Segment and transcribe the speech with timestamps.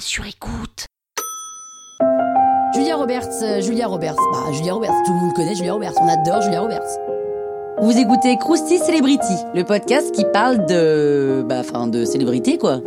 [0.00, 0.86] sur écoute.
[2.74, 6.08] Julia Roberts, euh, Julia Roberts, bah Julia Roberts, tout le monde connaît Julia Roberts, on
[6.08, 6.98] adore Julia Roberts.
[7.80, 12.80] Vous écoutez Krusty Celebrity, le podcast qui parle de, bah, enfin, de célébrité quoi.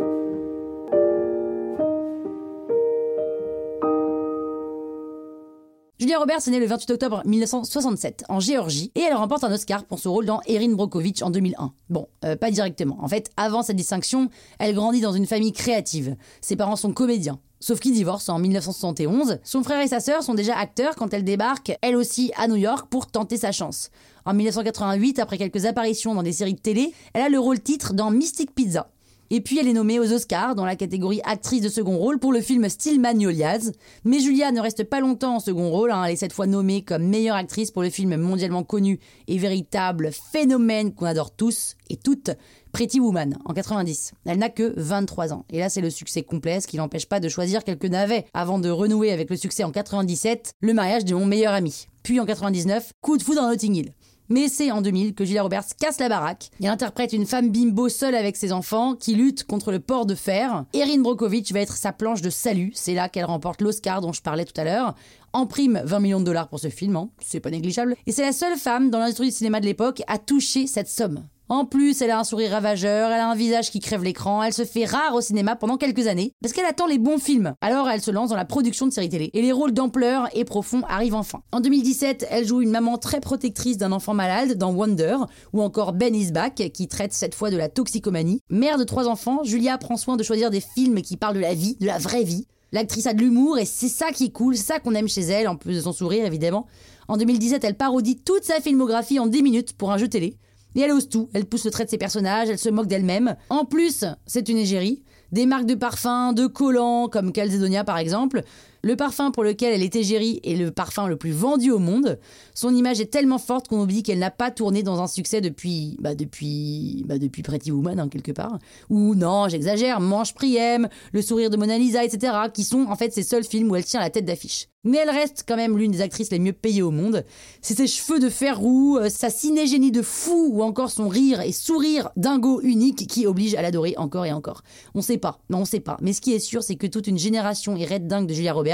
[6.12, 9.86] Julia Roberts est née le 28 octobre 1967 en Géorgie et elle remporte un Oscar
[9.86, 11.72] pour son rôle dans Erin Brockovich en 2001.
[11.88, 12.98] Bon, euh, pas directement.
[13.00, 16.16] En fait, avant cette distinction, elle grandit dans une famille créative.
[16.42, 17.38] Ses parents sont comédiens.
[17.60, 19.38] Sauf qu'ils divorcent en 1971.
[19.42, 22.56] Son frère et sa sœur sont déjà acteurs quand elle débarque, elle aussi, à New
[22.56, 23.88] York pour tenter sa chance.
[24.26, 27.94] En 1988, après quelques apparitions dans des séries de télé, elle a le rôle titre
[27.94, 28.90] dans Mystic Pizza.
[29.34, 32.34] Et puis elle est nommée aux Oscars dans la catégorie actrice de second rôle pour
[32.34, 33.70] le film Steel Magnolias.
[34.04, 36.04] Mais Julia ne reste pas longtemps en second rôle, hein.
[36.04, 40.10] elle est cette fois nommée comme meilleure actrice pour le film mondialement connu et véritable
[40.12, 42.28] phénomène qu'on adore tous et toutes,
[42.72, 44.12] Pretty Woman, en 90.
[44.26, 45.46] Elle n'a que 23 ans.
[45.48, 48.58] Et là, c'est le succès complet, ce qui n'empêche pas de choisir quelques navets avant
[48.58, 51.86] de renouer avec le succès en 97, le mariage de mon meilleur ami.
[52.02, 53.94] Puis en 99, coup de foudre dans Notting Hill.
[54.28, 56.50] Mais c'est en 2000 que Julia Roberts casse la baraque.
[56.60, 60.14] Elle interprète une femme bimbo seule avec ses enfants qui lutte contre le port de
[60.14, 60.64] fer.
[60.72, 62.72] Erin Brockovich va être sa planche de salut.
[62.74, 64.94] C'est là qu'elle remporte l'Oscar dont je parlais tout à l'heure.
[65.32, 67.08] En prime, 20 millions de dollars pour ce film, hein.
[67.18, 67.96] c'est pas négligeable.
[68.06, 71.24] Et c'est la seule femme dans l'industrie du cinéma de l'époque à toucher cette somme.
[71.52, 74.54] En plus, elle a un sourire ravageur, elle a un visage qui crève l'écran, elle
[74.54, 77.52] se fait rare au cinéma pendant quelques années, parce qu'elle attend les bons films.
[77.60, 80.46] Alors elle se lance dans la production de séries télé, et les rôles d'ampleur et
[80.46, 81.42] profonds arrivent enfin.
[81.52, 85.18] En 2017, elle joue une maman très protectrice d'un enfant malade dans Wonder,
[85.52, 88.40] ou encore Ben is Back, qui traite cette fois de la toxicomanie.
[88.48, 91.52] Mère de trois enfants, Julia prend soin de choisir des films qui parlent de la
[91.52, 92.46] vie, de la vraie vie.
[92.72, 95.48] L'actrice a de l'humour et c'est ça qui est cool, ça qu'on aime chez elle,
[95.48, 96.66] en plus de son sourire évidemment.
[97.08, 100.38] En 2017, elle parodie toute sa filmographie en 10 minutes pour un jeu télé.
[100.74, 103.36] Et elle ose tout, elle pousse le trait de ses personnages, elle se moque d'elle-même.
[103.50, 105.02] En plus, c'est une égérie.
[105.32, 108.42] Des marques de parfums, de collants, comme Calzedonia par exemple.
[108.84, 112.18] Le parfum pour lequel elle est égérie est le parfum le plus vendu au monde.
[112.52, 115.96] Son image est tellement forte qu'on oublie qu'elle n'a pas tourné dans un succès depuis,
[116.00, 118.58] bah depuis, bah depuis Pretty Woman, hein, quelque part.
[118.90, 123.12] Ou non, j'exagère, Manche Priem, Le sourire de Mona Lisa, etc., qui sont en fait
[123.12, 124.66] ses seuls films où elle tient la tête d'affiche.
[124.84, 127.24] Mais elle reste quand même l'une des actrices les mieux payées au monde.
[127.60, 131.40] C'est ses cheveux de fer roux, euh, sa cinégénie de fou ou encore son rire
[131.40, 134.62] et sourire dingo unique qui oblige à l'adorer encore et encore.
[134.96, 135.98] On sait pas, non on sait pas.
[136.00, 138.52] Mais ce qui est sûr, c'est que toute une génération est red dingue de Julia
[138.52, 138.71] Roberts.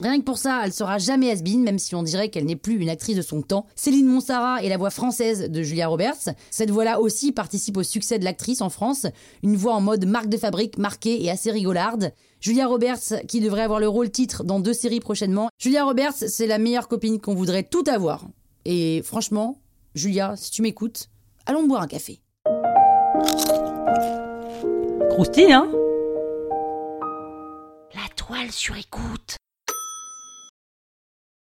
[0.00, 2.80] Rien que pour ça, elle sera jamais has même si on dirait qu'elle n'est plus
[2.80, 3.66] une actrice de son temps.
[3.74, 6.28] Céline Monsara est la voix française de Julia Roberts.
[6.50, 9.06] Cette voix-là aussi participe au succès de l'actrice en France.
[9.42, 12.12] Une voix en mode marque de fabrique, marquée et assez rigolarde.
[12.40, 15.48] Julia Roberts, qui devrait avoir le rôle titre dans deux séries prochainement.
[15.58, 18.26] Julia Roberts, c'est la meilleure copine qu'on voudrait tout avoir.
[18.64, 19.58] Et franchement,
[19.94, 21.08] Julia, si tu m'écoutes,
[21.46, 22.20] allons boire un café.
[25.10, 25.70] Croustille, hein?
[28.30, 29.36] La toile sur écoute.